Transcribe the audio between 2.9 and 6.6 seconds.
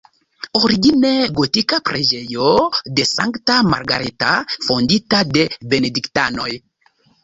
de Sankta Margareta, fondita de benediktanoj.